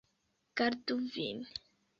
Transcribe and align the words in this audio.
Gardu 0.57 0.97
vin. 1.13 1.45